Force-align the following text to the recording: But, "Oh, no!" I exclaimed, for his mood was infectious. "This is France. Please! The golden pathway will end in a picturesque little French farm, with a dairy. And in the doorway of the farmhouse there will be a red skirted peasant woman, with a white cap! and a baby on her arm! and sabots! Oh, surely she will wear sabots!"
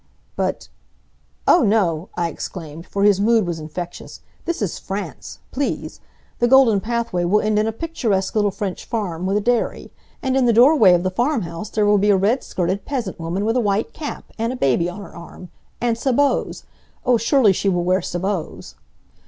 But, 0.35 0.67
"Oh, 1.47 1.61
no!" 1.61 2.09
I 2.17 2.29
exclaimed, 2.29 2.87
for 2.87 3.03
his 3.03 3.19
mood 3.21 3.45
was 3.45 3.59
infectious. 3.59 4.21
"This 4.45 4.59
is 4.63 4.79
France. 4.79 5.37
Please! 5.51 6.01
The 6.39 6.47
golden 6.47 6.79
pathway 6.81 7.23
will 7.23 7.39
end 7.39 7.59
in 7.59 7.67
a 7.67 7.71
picturesque 7.71 8.33
little 8.35 8.49
French 8.49 8.83
farm, 8.85 9.27
with 9.27 9.37
a 9.37 9.41
dairy. 9.41 9.91
And 10.23 10.35
in 10.35 10.47
the 10.47 10.53
doorway 10.53 10.93
of 10.95 11.03
the 11.03 11.11
farmhouse 11.11 11.69
there 11.69 11.85
will 11.85 11.99
be 11.99 12.09
a 12.09 12.17
red 12.17 12.43
skirted 12.43 12.83
peasant 12.83 13.19
woman, 13.19 13.45
with 13.45 13.55
a 13.55 13.59
white 13.61 13.93
cap! 13.93 14.25
and 14.39 14.51
a 14.51 14.55
baby 14.55 14.89
on 14.89 15.01
her 15.01 15.15
arm! 15.15 15.49
and 15.79 15.95
sabots! 15.95 16.63
Oh, 17.05 17.17
surely 17.17 17.53
she 17.53 17.69
will 17.69 17.83
wear 17.83 18.01
sabots!" 18.01 18.73